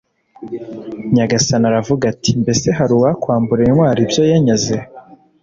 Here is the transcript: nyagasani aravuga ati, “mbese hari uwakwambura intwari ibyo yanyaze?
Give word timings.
nyagasani 1.15 1.65
aravuga 1.71 2.03
ati, 2.13 2.29
“mbese 2.41 2.67
hari 2.77 2.91
uwakwambura 2.95 3.61
intwari 3.63 3.99
ibyo 4.05 4.21
yanyaze? 4.31 4.75